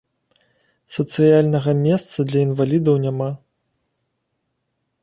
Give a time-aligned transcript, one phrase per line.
[0.95, 3.29] Спецыяльнага месца для інвалідаў няма.